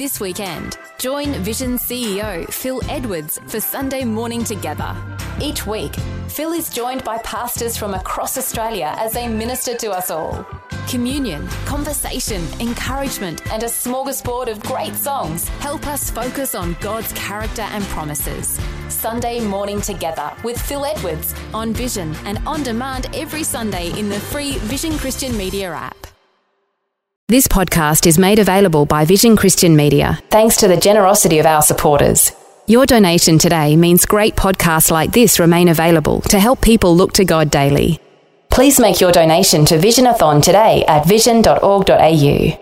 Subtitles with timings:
[0.00, 4.96] This weekend, join Vision CEO Phil Edwards for Sunday Morning Together.
[5.42, 5.94] Each week,
[6.26, 10.46] Phil is joined by pastors from across Australia as they minister to us all.
[10.88, 17.66] Communion, conversation, encouragement, and a smorgasbord of great songs help us focus on God's character
[17.70, 18.58] and promises.
[18.88, 24.18] Sunday Morning Together with Phil Edwards on Vision and on demand every Sunday in the
[24.18, 25.99] free Vision Christian Media app.
[27.30, 31.62] This podcast is made available by Vision Christian Media thanks to the generosity of our
[31.62, 32.32] supporters.
[32.66, 37.24] Your donation today means great podcasts like this remain available to help people look to
[37.24, 38.00] God daily.
[38.50, 42.58] Please make your donation to Visionathon today at vision.org.au.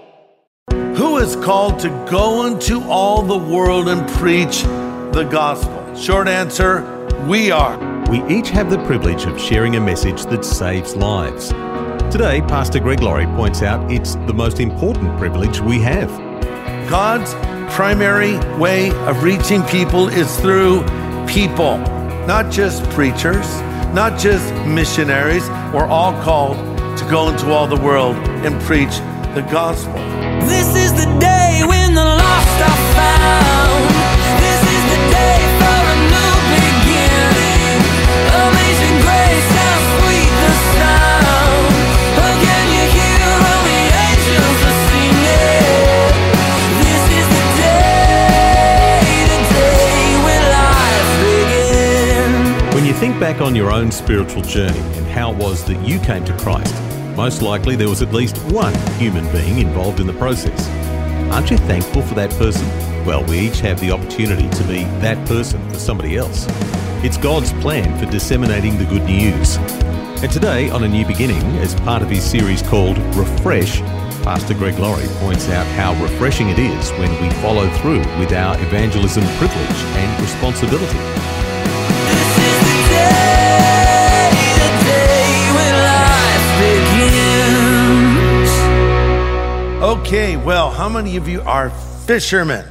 [0.96, 4.64] Who is called to go into all the world and preach
[5.14, 5.96] the gospel?
[5.96, 6.82] Short answer
[7.26, 7.78] we are.
[8.10, 11.54] We each have the privilege of sharing a message that saves lives.
[12.10, 16.08] Today, Pastor Greg Laurie points out it's the most important privilege we have.
[16.88, 17.34] God's
[17.74, 20.80] primary way of reaching people is through
[21.26, 21.76] people,
[22.26, 23.46] not just preachers,
[23.92, 25.46] not just missionaries.
[25.74, 26.56] We're all called
[26.96, 28.96] to go into all the world and preach
[29.34, 29.92] the gospel.
[30.48, 33.47] This is the day when the lost are found.
[53.78, 56.74] Own spiritual journey and how it was that you came to Christ,
[57.16, 60.68] most likely there was at least one human being involved in the process.
[61.32, 62.66] Aren't you thankful for that person?
[63.06, 66.46] Well, we each have the opportunity to be that person for somebody else.
[67.04, 69.56] It's God's plan for disseminating the good news.
[70.22, 73.80] And today, on A New Beginning, as part of his series called Refresh,
[74.24, 78.60] Pastor Greg Laurie points out how refreshing it is when we follow through with our
[78.60, 81.47] evangelism privilege and responsibility.
[90.08, 92.64] Okay, well, how many of you are fishermen?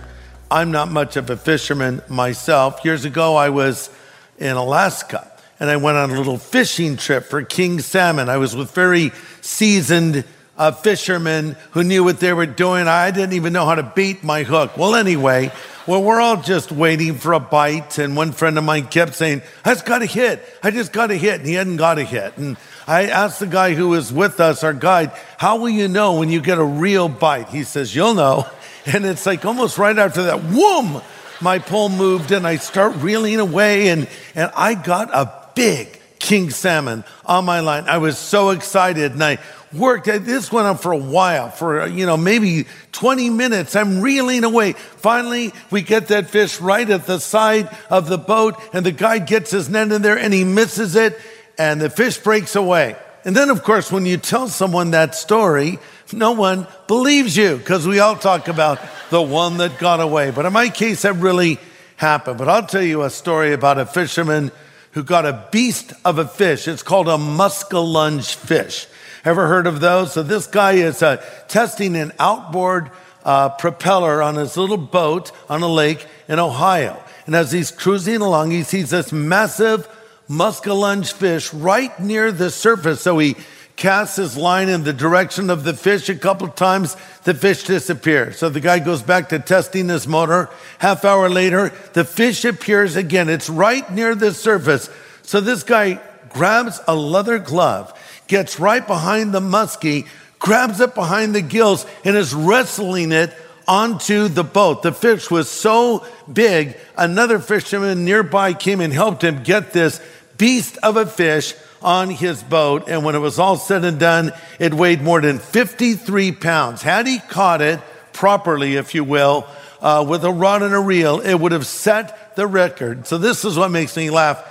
[0.49, 2.83] I'm not much of a fisherman myself.
[2.83, 3.91] Years ago, I was
[4.39, 8.27] in Alaska and I went on a little fishing trip for king salmon.
[8.27, 9.11] I was with very
[9.41, 10.23] seasoned
[10.57, 12.87] uh, fishermen who knew what they were doing.
[12.87, 14.75] I didn't even know how to bait my hook.
[14.75, 15.51] Well, anyway,
[15.87, 17.97] well, we're all just waiting for a bite.
[17.97, 20.43] And one friend of mine kept saying, I just got a hit.
[20.61, 21.39] I just got a hit.
[21.39, 22.37] And he hadn't got a hit.
[22.37, 26.15] And I asked the guy who was with us, our guide, how will you know
[26.15, 27.47] when you get a real bite?
[27.49, 28.45] He says, You'll know.
[28.89, 31.01] And it's like almost right after that, whoom,
[31.41, 33.89] my pole moved and I start reeling away.
[33.89, 37.83] And, and I got a big king salmon on my line.
[37.89, 39.39] I was so excited and I
[39.73, 40.05] worked.
[40.05, 43.75] This went on for a while, for, uh, you know, maybe 20 minutes.
[43.75, 44.73] I'm reeling away.
[44.73, 49.19] Finally, we get that fish right at the side of the boat and the guy
[49.19, 51.19] gets his net in there and he misses it
[51.57, 52.95] and the fish breaks away.
[53.25, 55.79] And then, of course, when you tell someone that story,
[56.13, 58.79] no one believes you because we all talk about
[59.09, 60.31] the one that got away.
[60.31, 61.59] But in my case, that really
[61.97, 62.37] happened.
[62.37, 64.51] But I'll tell you a story about a fisherman
[64.91, 66.67] who got a beast of a fish.
[66.67, 68.87] It's called a muskellunge fish.
[69.27, 70.13] Ever heard of those?
[70.13, 71.17] So this guy is uh,
[71.49, 72.91] testing an outboard
[73.25, 77.03] uh, propeller on his little boat on a lake in Ohio.
[77.25, 79.85] And as he's cruising along, he sees this massive
[80.29, 83.01] muskellunge fish right near the surface.
[83.01, 83.35] So he
[83.75, 86.95] casts his line in the direction of the fish a couple times.
[87.25, 88.37] The fish disappears.
[88.37, 90.49] So the guy goes back to testing his motor.
[90.79, 93.27] Half hour later, the fish appears again.
[93.27, 94.89] It's right near the surface.
[95.23, 95.99] So this guy
[96.29, 97.93] grabs a leather glove,
[98.27, 100.07] gets right behind the muskie,
[100.39, 103.33] grabs it behind the gills, and is wrestling it
[103.67, 104.81] onto the boat.
[104.83, 110.01] The fish was so big, another fisherman nearby came and helped him get this
[110.37, 112.87] beast of a fish on his boat.
[112.87, 116.81] And when it was all said and done, it weighed more than 53 pounds.
[116.81, 117.79] Had he caught it
[118.13, 119.45] properly, if you will,
[119.81, 123.05] uh, with a rod and a reel, it would have set the record.
[123.05, 124.43] So this is what makes me laugh.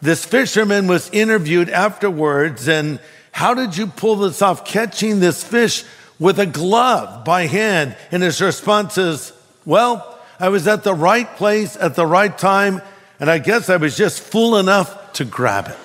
[0.00, 2.98] This fisherman was interviewed afterwards, and
[3.32, 5.84] how did you pull this off, catching this fish
[6.18, 7.96] with a glove by hand?
[8.12, 9.32] And his response is,
[9.64, 12.82] Well, I was at the right place at the right time,
[13.18, 15.78] and I guess I was just fool enough to grab it.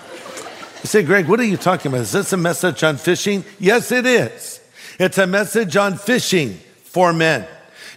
[0.83, 2.01] You say, Greg, what are you talking about?
[2.01, 3.43] Is this a message on fishing?
[3.59, 4.61] Yes, it is.
[4.99, 7.47] It's a message on fishing for men.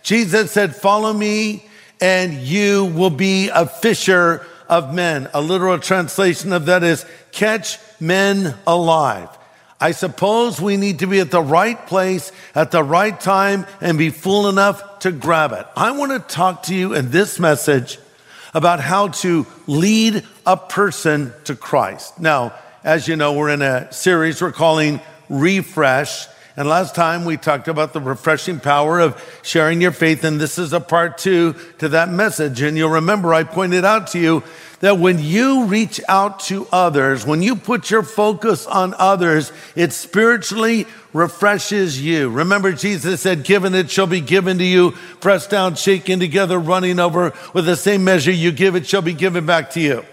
[0.02, 1.66] Jesus said, Follow me,
[2.00, 5.28] and you will be a fisher of men.
[5.34, 9.28] A literal translation of that is catch men alive.
[9.80, 13.96] I suppose we need to be at the right place at the right time and
[13.96, 15.66] be fool enough to grab it.
[15.74, 17.98] I want to talk to you in this message
[18.52, 22.20] about how to lead a person to Christ.
[22.20, 22.52] Now,
[22.84, 26.26] as you know, we're in a series we're calling Refresh.
[26.56, 30.24] And last time we talked about the refreshing power of sharing your faith.
[30.24, 32.60] And this is a part two to that message.
[32.60, 34.42] And you'll remember I pointed out to you
[34.80, 39.92] that when you reach out to others, when you put your focus on others, it
[39.92, 42.30] spiritually refreshes you.
[42.30, 46.98] Remember, Jesus said, Given it shall be given to you, pressed down, shaken together, running
[46.98, 47.32] over.
[47.52, 50.04] With the same measure you give, it shall be given back to you.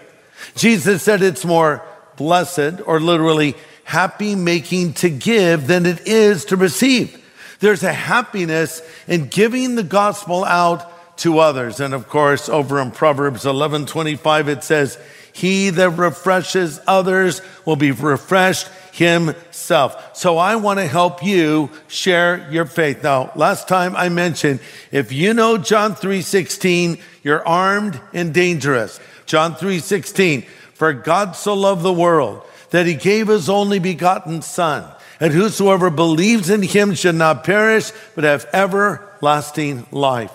[0.54, 1.82] Jesus said it's more
[2.16, 3.56] blessed, or literally
[3.88, 7.24] happy making to give than it is to receive.
[7.60, 11.80] There's a happiness in giving the gospel out to others.
[11.80, 14.98] And of course, over in Proverbs 11 25, it says,
[15.32, 20.14] He that refreshes others will be refreshed himself.
[20.14, 23.02] So I want to help you share your faith.
[23.02, 24.60] Now, last time I mentioned,
[24.92, 29.00] if you know John 3:16, you're armed and dangerous.
[29.24, 30.44] John 3:16,
[30.74, 34.84] for God so loved the world that he gave his only begotten son,
[35.20, 40.32] and whosoever believes in him should not perish, but have everlasting life.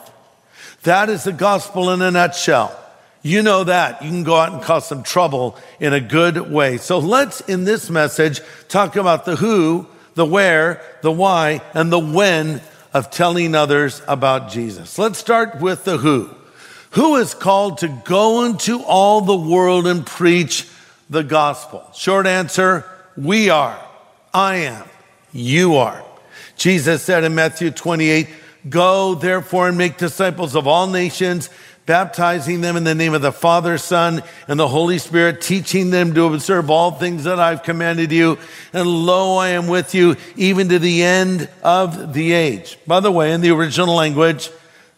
[0.84, 2.78] That is the gospel in a nutshell.
[3.22, 4.04] You know that.
[4.04, 6.78] You can go out and cause some trouble in a good way.
[6.78, 12.00] So let's, in this message, talk about the who, the where, the why, and the
[12.00, 12.62] when
[12.94, 15.00] of telling others about Jesus.
[15.00, 16.30] Let's start with the who.
[16.92, 20.68] Who is called to go into all the world and preach
[21.14, 21.88] the gospel?
[21.94, 23.80] Short answer, we are.
[24.34, 24.84] I am.
[25.32, 26.04] You are.
[26.58, 28.28] Jesus said in Matthew 28,
[28.70, 31.50] Go therefore and make disciples of all nations,
[31.86, 36.14] baptizing them in the name of the Father, Son, and the Holy Spirit, teaching them
[36.14, 38.38] to observe all things that I've commanded you.
[38.72, 42.78] And lo, I am with you even to the end of the age.
[42.88, 44.50] By the way, in the original language,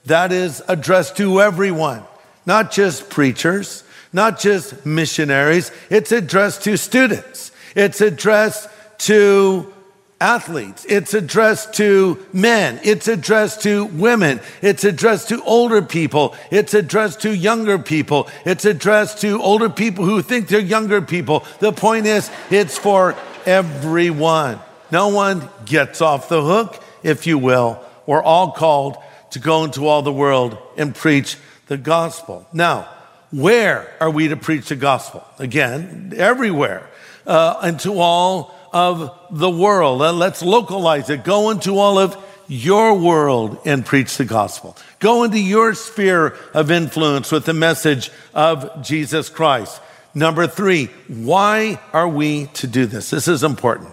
[0.06, 2.04] that is addressed to everyone,
[2.46, 3.84] not just preachers,
[4.16, 5.72] not just missionaries.
[5.90, 7.52] It's addressed to students.
[7.76, 8.70] It's addressed
[9.00, 9.74] to
[10.22, 10.86] athletes.
[10.88, 12.80] It's addressed to men.
[12.82, 14.40] It's addressed to women.
[14.62, 16.34] It's addressed to older people.
[16.50, 18.30] It's addressed to younger people.
[18.46, 21.44] It's addressed to older people who think they're younger people.
[21.60, 24.62] The point is, it's for everyone.
[24.92, 27.84] No one gets off the hook, if you will.
[28.06, 28.96] We're all called
[29.32, 31.36] to go into all the world and preach
[31.68, 32.48] the gospel.
[32.54, 32.88] Now,
[33.32, 35.24] where are we to preach the gospel?
[35.40, 36.90] Again, everywhere.
[37.26, 40.00] Uh, and to all of the world.
[40.00, 41.24] Let's localize it.
[41.24, 42.18] Go into all of
[42.48, 44.78] your world and preach the gospel.
[45.00, 49.82] Go into your sphere of influence with the message of Jesus Christ.
[50.14, 53.10] Number three, why are we to do this?
[53.10, 53.90] This is important.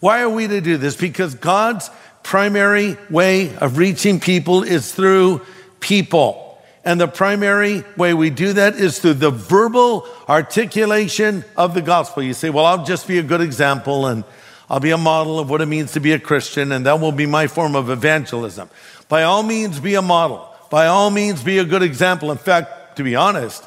[0.00, 0.96] Why are we to do this?
[0.96, 1.90] Because God's
[2.22, 5.42] primary way of reaching people is through
[5.80, 6.51] people.
[6.84, 12.22] And the primary way we do that is through the verbal articulation of the gospel.
[12.22, 14.24] You say, well, I'll just be a good example and
[14.68, 17.12] I'll be a model of what it means to be a Christian, and that will
[17.12, 18.70] be my form of evangelism.
[19.06, 20.48] By all means, be a model.
[20.70, 22.32] By all means, be a good example.
[22.32, 23.62] In fact, to be honest,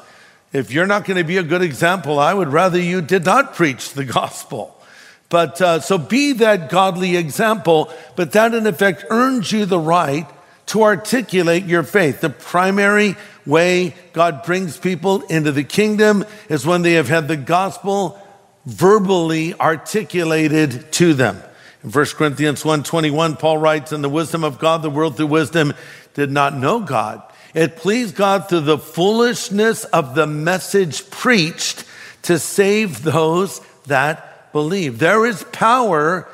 [0.52, 3.54] if you're not going to be a good example, I would rather you did not
[3.54, 4.76] preach the gospel.
[5.28, 10.26] But uh, so be that godly example, but that in effect earns you the right
[10.66, 12.20] to articulate your faith.
[12.20, 17.36] The primary way God brings people into the kingdom is when they have had the
[17.36, 18.20] gospel
[18.64, 21.40] verbally articulated to them.
[21.84, 25.72] In 1 Corinthians 1:21 Paul writes in the wisdom of God the world through wisdom
[26.14, 27.22] did not know God.
[27.54, 31.84] It pleased God through the foolishness of the message preached
[32.22, 34.98] to save those that believe.
[34.98, 36.28] There is power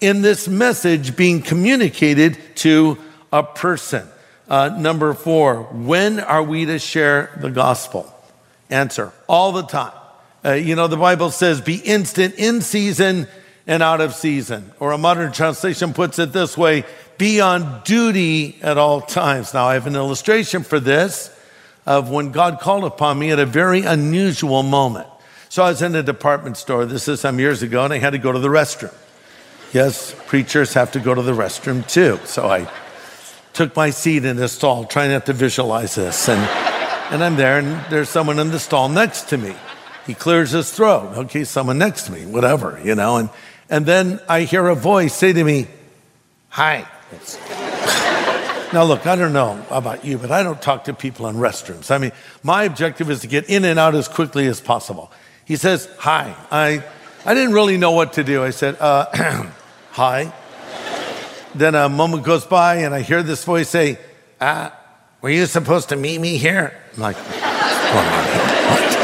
[0.00, 2.98] in this message being communicated to
[3.32, 4.06] a person.
[4.48, 8.12] Uh, number four, when are we to share the gospel?
[8.70, 9.92] Answer, all the time.
[10.44, 13.26] Uh, you know, the Bible says be instant in season
[13.66, 14.72] and out of season.
[14.78, 16.84] Or a modern translation puts it this way
[17.18, 19.54] be on duty at all times.
[19.54, 21.32] Now, I have an illustration for this
[21.86, 25.08] of when God called upon me at a very unusual moment.
[25.48, 28.10] So I was in a department store, this is some years ago, and I had
[28.10, 28.94] to go to the restroom.
[29.72, 32.18] Yes, preachers have to go to the restroom too.
[32.24, 32.68] So I
[33.56, 36.28] took my seat in the stall, trying not to visualize this.
[36.28, 36.40] And,
[37.10, 39.54] and I'm there, and there's someone in the stall next to me.
[40.06, 41.16] He clears his throat.
[41.16, 43.16] Okay, someone next to me, whatever, you know.
[43.16, 43.30] And,
[43.70, 45.68] and then I hear a voice say to me,
[46.50, 46.86] Hi.
[48.72, 51.90] now, look, I don't know about you, but I don't talk to people in restrooms.
[51.90, 55.10] I mean, my objective is to get in and out as quickly as possible.
[55.44, 56.34] He says, Hi.
[56.50, 56.84] I
[57.26, 58.44] I didn't really know what to do.
[58.44, 59.50] I said, uh,
[59.90, 60.32] hi.
[61.58, 63.98] Then a moment goes by and I hear this voice say,
[64.40, 64.70] uh,
[65.22, 66.78] were you supposed to meet me here?
[66.94, 67.16] I'm like?
[67.16, 68.94] What?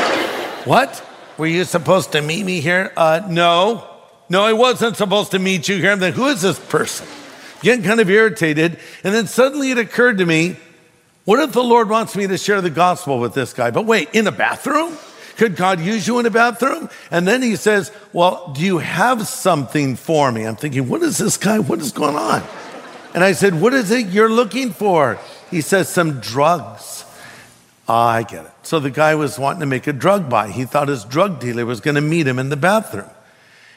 [0.67, 1.07] What?
[1.39, 2.93] Were you supposed to meet me here?
[2.97, 3.89] Uh, no.
[4.29, 5.93] No, I wasn't supposed to meet you here.
[5.93, 7.07] I'm like, who is this person?
[7.63, 8.79] Getting kind of irritated.
[9.03, 10.57] And then suddenly it occurred to me,
[11.25, 13.71] what if the Lord wants me to share the gospel with this guy?
[13.71, 14.97] But wait, in a bathroom?
[15.37, 16.89] Could God use you in a bathroom?
[17.11, 20.45] And then he says, Well, do you have something for me?
[20.45, 21.59] I'm thinking, What is this guy?
[21.59, 22.43] What is going on?
[23.15, 25.19] And I said, What is it you're looking for?
[25.51, 27.05] He says, Some drugs.
[27.89, 28.53] Ah, I get it.
[28.63, 30.49] So the guy was wanting to make a drug buy.
[30.51, 33.11] He thought his drug dealer was going to meet him in the bathroom.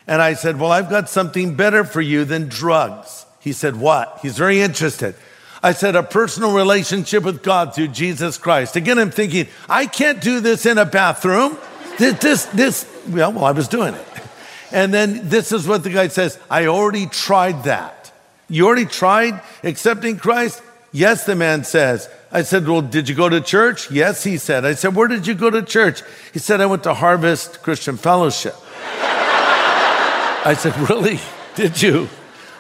[0.08, 3.26] And I said, Well, I've got something better for you than drugs.
[3.40, 4.20] He said, What?
[4.22, 5.16] He's very interested.
[5.66, 8.76] I said, A personal relationship with God through Jesus Christ.
[8.76, 11.58] Again, I'm thinking, I can't do this in a bathroom.
[11.98, 14.08] This, this, this, well, well, I was doing it.
[14.72, 18.12] And then this is what the guy says I already tried that.
[18.48, 20.62] You already tried accepting Christ?
[20.92, 22.10] Yes, the man says.
[22.32, 23.90] I said, Well, did you go to church?
[23.90, 24.66] Yes, he said.
[24.66, 26.04] I said, Where did you go to church?
[26.32, 28.54] He said, I went to Harvest Christian Fellowship.
[30.46, 31.20] I said, Really?
[31.56, 32.08] Did you?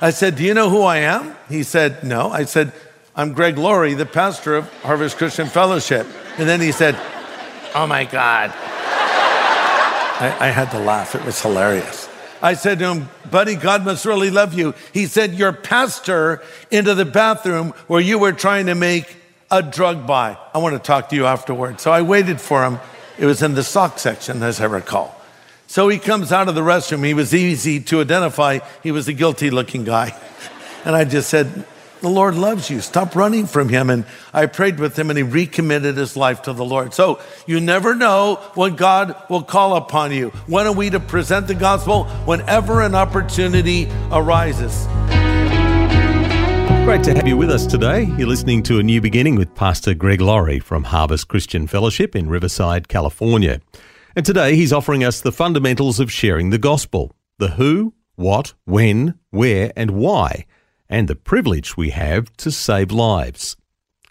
[0.01, 1.35] I said, Do you know who I am?
[1.49, 2.31] He said, No.
[2.31, 2.73] I said,
[3.17, 6.05] I'm Greg Laurie, the pastor of Harvest Christian Fellowship.
[6.37, 6.97] And then he said,
[7.73, 8.51] Oh my God.
[10.19, 11.15] I, I had to laugh.
[11.15, 12.09] It was hilarious.
[12.41, 14.73] I said to him, Buddy, God must really love you.
[14.93, 19.15] He said, Your pastor into the bathroom where you were trying to make
[19.49, 20.37] a drug buy.
[20.53, 21.83] I want to talk to you afterwards.
[21.83, 22.79] So I waited for him.
[23.17, 25.21] It was in the sock section, as I recall.
[25.67, 27.05] So he comes out of the restroom.
[27.05, 28.59] He was easy to identify.
[28.83, 30.19] He was a guilty looking guy.
[30.85, 31.65] And I just said,
[32.01, 32.81] The Lord loves you.
[32.81, 33.89] Stop running from him.
[33.89, 36.93] And I prayed with him and he recommitted his life to the Lord.
[36.93, 40.29] So you never know when God will call upon you.
[40.47, 42.05] When are we to present the gospel?
[42.25, 44.85] Whenever an opportunity arises.
[46.85, 48.03] Great to have you with us today.
[48.17, 52.29] You're listening to A New Beginning with Pastor Greg Laurie from Harvest Christian Fellowship in
[52.29, 53.59] Riverside, California.
[54.15, 59.15] And today he's offering us the fundamentals of sharing the gospel the who, what, when,
[59.31, 60.45] where, and why,
[60.89, 63.55] and the privilege we have to save lives.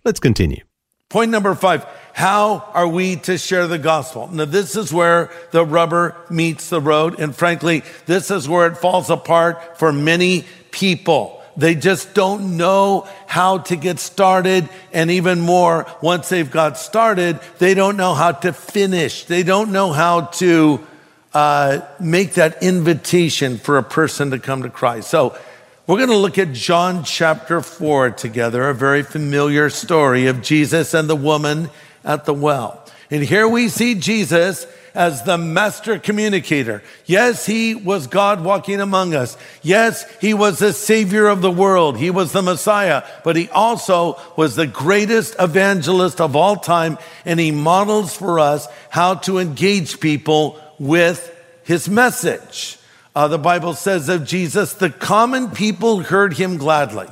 [0.05, 0.63] Let's continue.
[1.09, 4.29] Point number five how are we to share the gospel?
[4.29, 7.19] Now, this is where the rubber meets the road.
[7.19, 11.43] And frankly, this is where it falls apart for many people.
[11.57, 14.69] They just don't know how to get started.
[14.93, 19.25] And even more, once they've got started, they don't know how to finish.
[19.25, 20.87] They don't know how to
[21.33, 25.11] uh, make that invitation for a person to come to Christ.
[25.11, 25.37] So,
[25.87, 30.95] we're going to look at John chapter 4 together, a very familiar story of Jesus
[30.95, 31.69] and the woman
[32.03, 32.83] at the well.
[33.11, 36.83] And here we see Jesus as the master communicator.
[37.05, 39.37] Yes, he was God walking among us.
[39.61, 41.99] Yes, he was the savior of the world.
[41.99, 46.97] He was the Messiah, but he also was the greatest evangelist of all time.
[47.27, 51.31] And he models for us how to engage people with
[51.65, 52.79] his message.
[53.15, 57.07] Uh, the Bible says of Jesus, the common people heard him gladly.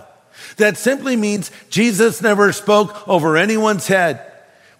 [0.57, 4.29] That simply means Jesus never spoke over anyone's head.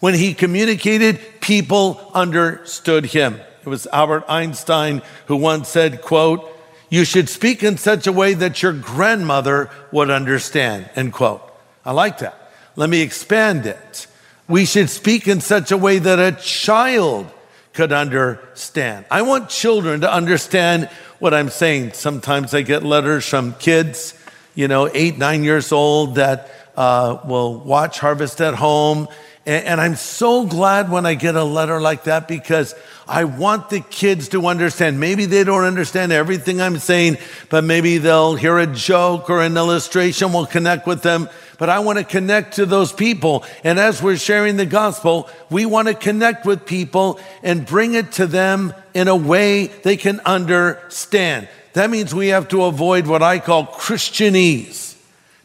[0.01, 3.41] When he communicated, people understood him.
[3.65, 6.49] It was Albert Einstein who once said, quote,
[6.91, 11.41] you should speak in such a way that your grandmother would understand, end quote.
[11.85, 12.53] I like that.
[12.75, 14.07] Let me expand it.
[14.49, 17.31] We should speak in such a way that a child
[17.73, 19.07] could understand.
[19.11, 20.89] I want children to understand
[21.19, 21.93] what I'm saying.
[21.93, 24.15] Sometimes I get letters from kids,
[24.55, 29.09] you know, eight, nine years old that uh, will watch Harvest at Home.
[29.47, 32.75] And, and I'm so glad when I get a letter like that because
[33.09, 35.01] I want the kids to understand.
[35.01, 39.57] Maybe they don't understand everything I'm saying, but maybe they'll hear a joke or an
[39.57, 41.29] illustration will connect with them.
[41.63, 43.45] But I want to connect to those people.
[43.63, 48.11] And as we're sharing the gospel, we want to connect with people and bring it
[48.15, 51.49] to them in a way they can understand.
[51.75, 54.97] That means we have to avoid what I call Christianese.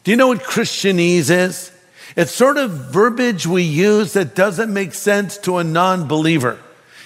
[0.02, 1.70] Do you know what Christianese is?
[2.16, 6.58] It's sort of verbiage we use that doesn't make sense to a non believer.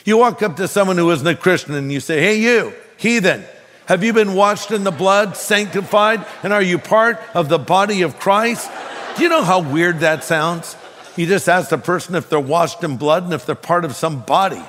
[0.07, 3.45] You walk up to someone who isn't a Christian and you say, Hey, you, heathen,
[3.85, 8.01] have you been washed in the blood, sanctified, and are you part of the body
[8.01, 8.71] of Christ?
[9.17, 10.77] Do you know how weird that sounds?
[11.17, 13.95] You just ask the person if they're washed in blood and if they're part of
[13.95, 14.63] some body.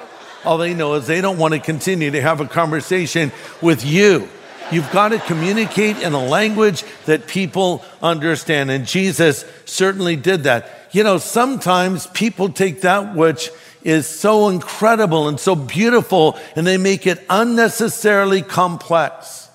[0.44, 3.32] All they know is they don't want to continue to have a conversation
[3.62, 4.28] with you.
[4.72, 8.70] You've got to communicate in a language that people understand.
[8.70, 10.90] And Jesus certainly did that.
[10.92, 13.50] You know, sometimes people take that which
[13.84, 19.50] is so incredible and so beautiful, and they make it unnecessarily complex.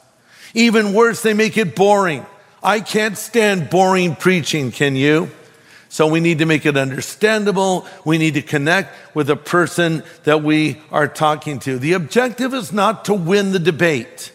[0.55, 2.25] Even worse, they make it boring.
[2.63, 5.31] I can't stand boring preaching, can you?
[5.89, 7.87] So we need to make it understandable.
[8.05, 11.79] We need to connect with the person that we are talking to.
[11.79, 14.33] The objective is not to win the debate.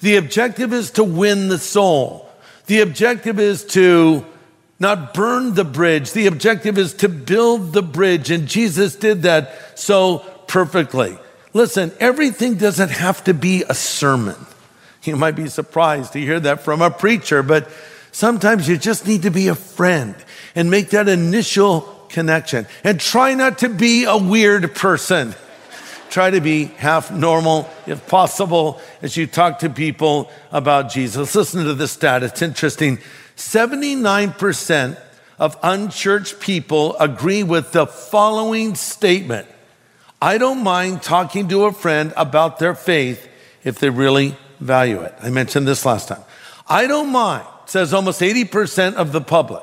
[0.00, 2.28] The objective is to win the soul.
[2.66, 4.24] The objective is to
[4.80, 6.12] not burn the bridge.
[6.12, 8.30] The objective is to build the bridge.
[8.30, 11.18] And Jesus did that so perfectly.
[11.52, 14.36] Listen, everything doesn't have to be a sermon.
[15.04, 17.68] You might be surprised to hear that from a preacher, but
[18.12, 20.14] sometimes you just need to be a friend
[20.54, 22.66] and make that initial connection.
[22.84, 25.34] And try not to be a weird person.
[26.10, 31.34] Try to be half normal if possible as you talk to people about Jesus.
[31.34, 32.98] Listen to this stat, it's interesting.
[33.36, 34.98] 79%
[35.38, 39.46] of unchurched people agree with the following statement
[40.20, 43.28] I don't mind talking to a friend about their faith
[43.62, 45.14] if they really value it.
[45.22, 46.22] I mentioned this last time.
[46.68, 49.62] I don't mind, says almost 80% of the public,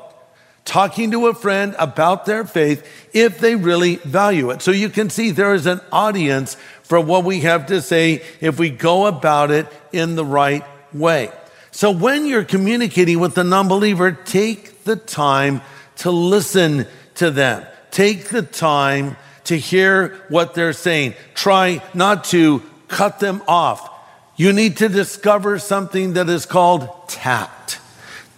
[0.64, 4.62] talking to a friend about their faith if they really value it.
[4.62, 8.58] So you can see there is an audience for what we have to say if
[8.58, 11.30] we go about it in the right way.
[11.70, 15.60] So when you're communicating with the non-believer, take the time
[15.96, 16.86] to listen
[17.16, 17.66] to them.
[17.90, 21.14] Take the time to hear what they're saying.
[21.34, 23.90] Try not to cut them off.
[24.36, 27.80] You need to discover something that is called tact.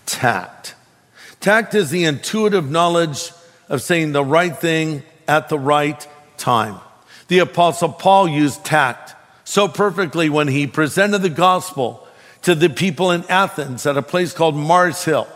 [0.07, 0.75] Tact.
[1.41, 3.33] Tact is the intuitive knowledge
[3.69, 6.81] of saying the right thing at the right time.
[7.27, 9.15] The apostle Paul used tact
[9.45, 12.07] so perfectly when he presented the gospel
[12.43, 15.27] to the people in Athens at a place called Mars Hill.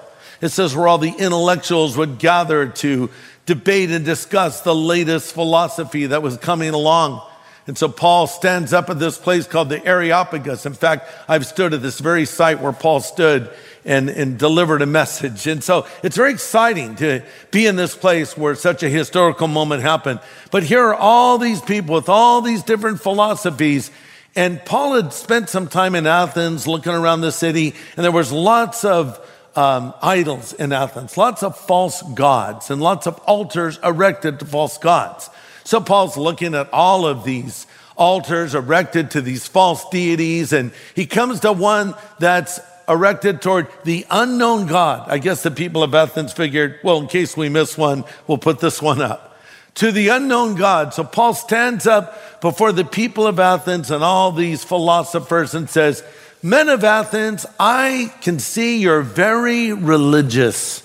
[0.41, 3.11] It says where all the intellectuals would gather to
[3.47, 7.23] debate and discuss the latest philosophy that was coming along.
[7.67, 10.67] And so Paul stands up at this place called the Areopagus.
[10.67, 13.51] In fact, I've stood at this very site where Paul stood
[13.85, 15.47] and, and delivered a message.
[15.47, 19.83] And so it's very exciting to be in this place where such a historical moment
[19.83, 20.21] happened.
[20.51, 23.91] But here are all these people with all these different philosophies
[24.35, 28.33] and Paul had spent some time in Athens looking around the city, and there was
[28.33, 29.21] lots of
[29.55, 34.79] um, idols in Athens, lots of false gods, and lots of altars erected to false
[34.79, 35.29] gods.
[35.65, 41.07] So Paul's looking at all of these altars erected to these false deities, and he
[41.07, 45.09] comes to one that's erected toward the unknown God.
[45.09, 48.61] I guess the people of Athens figured, well, in case we miss one, we'll put
[48.61, 49.33] this one up
[49.75, 50.93] to the unknown God.
[50.95, 56.05] So Paul stands up before the people of Athens and all these philosophers and says,
[56.43, 60.83] Men of Athens, I can see you're very religious.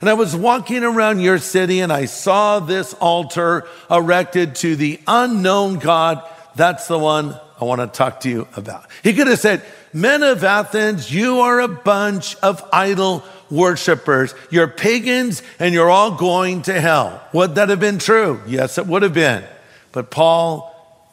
[0.00, 4.98] And I was walking around your city and I saw this altar erected to the
[5.06, 6.22] unknown God.
[6.56, 8.86] That's the one I want to talk to you about.
[9.02, 14.34] He could have said, Men of Athens, you are a bunch of idol worshipers.
[14.50, 17.22] You're pagans and you're all going to hell.
[17.34, 18.40] Would that have been true?
[18.46, 19.44] Yes, it would have been.
[19.92, 20.68] But Paul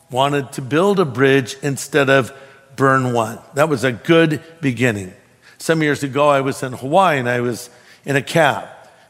[0.10, 2.32] wanted to build a bridge instead of
[2.78, 3.40] burn one.
[3.56, 5.14] That was a good beginning.
[5.58, 7.70] Some years ago, I was in Hawaii and I was
[8.06, 8.70] in a cab.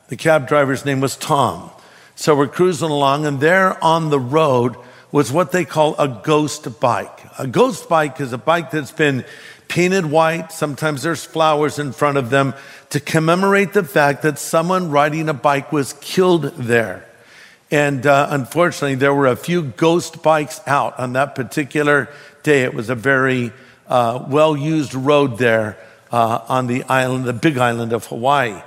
[0.09, 1.69] The cab driver's name was Tom.
[2.15, 4.77] So we're cruising along, and there on the road
[5.11, 7.19] was what they call a ghost bike.
[7.37, 9.25] A ghost bike is a bike that's been
[9.67, 10.51] painted white.
[10.51, 12.53] Sometimes there's flowers in front of them
[12.89, 17.05] to commemorate the fact that someone riding a bike was killed there.
[17.69, 22.07] And uh, unfortunately, there were a few ghost bikes out on that particular
[22.43, 22.63] day.
[22.63, 23.51] It was a very
[23.89, 25.77] uh, well used road there
[26.11, 28.61] uh, on the island, the big island of Hawaii.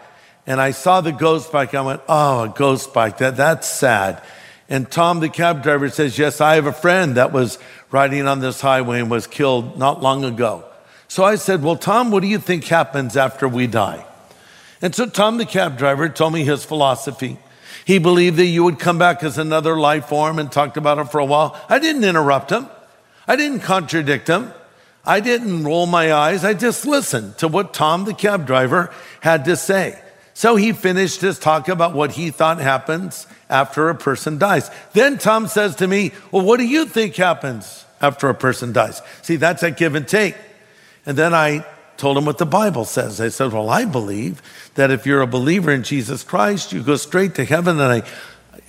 [0.47, 1.75] And I saw the ghost bike.
[1.75, 3.19] I went, oh, a ghost bike.
[3.19, 4.23] That, that's sad.
[4.71, 7.59] And Tom, the cab driver, says, Yes, I have a friend that was
[7.91, 10.65] riding on this highway and was killed not long ago.
[11.09, 14.07] So I said, Well, Tom, what do you think happens after we die?
[14.81, 17.39] And so Tom, the cab driver, told me his philosophy.
[17.85, 21.11] He believed that you would come back as another life form and talked about it
[21.11, 21.61] for a while.
[21.69, 22.69] I didn't interrupt him.
[23.27, 24.53] I didn't contradict him.
[25.05, 26.45] I didn't roll my eyes.
[26.45, 30.01] I just listened to what Tom, the cab driver, had to say.
[30.41, 34.71] So he finished his talk about what he thought happens after a person dies.
[34.95, 39.03] Then Tom says to me, Well, what do you think happens after a person dies?
[39.21, 40.35] See, that's a give and take.
[41.05, 41.67] And then I
[41.99, 43.21] told him what the Bible says.
[43.21, 44.41] I said, Well, I believe
[44.77, 47.79] that if you're a believer in Jesus Christ, you go straight to heaven.
[47.79, 48.09] And I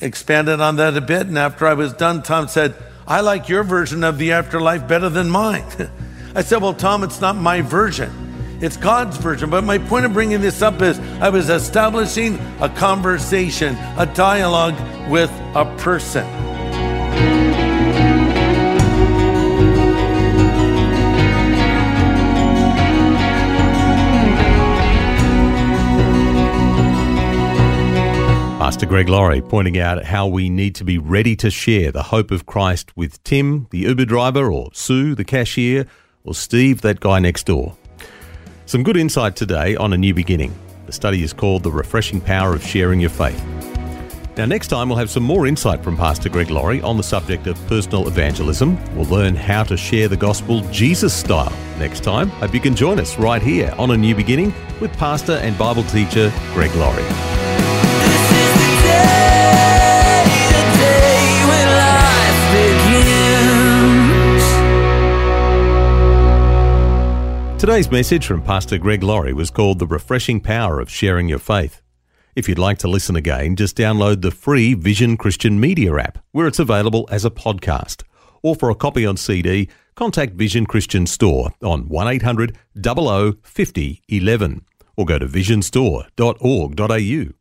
[0.02, 1.28] expanded on that a bit.
[1.28, 2.76] And after I was done, Tom said,
[3.08, 5.64] I like your version of the afterlife better than mine.
[6.36, 8.31] I said, Well, Tom, it's not my version.
[8.62, 9.50] It's God's version.
[9.50, 14.76] But my point of bringing this up is I was establishing a conversation, a dialogue
[15.10, 16.28] with a person.
[28.60, 32.30] Pastor Greg Laurie pointing out how we need to be ready to share the hope
[32.30, 35.88] of Christ with Tim, the Uber driver, or Sue, the cashier,
[36.24, 37.76] or Steve, that guy next door.
[38.72, 40.58] Some good insight today on a new beginning.
[40.86, 43.44] The study is called The Refreshing Power of Sharing Your Faith.
[44.38, 47.48] Now, next time we'll have some more insight from Pastor Greg Laurie on the subject
[47.48, 48.80] of personal evangelism.
[48.96, 52.30] We'll learn how to share the gospel Jesus style next time.
[52.30, 55.84] Hope you can join us right here on A New Beginning with Pastor and Bible
[55.84, 57.04] teacher Greg Laurie.
[67.62, 71.84] Today's message from Pastor Greg Laurie was called The Refreshing Power of Sharing Your Faith.
[72.36, 76.48] If you'd like to listen again, just download the free Vision Christian Media app, where
[76.48, 78.02] it's available as a podcast.
[78.42, 84.66] Or for a copy on CD, contact Vision Christian Store on 1800 00 50 11
[84.98, 87.41] or go to visionstore.org.au.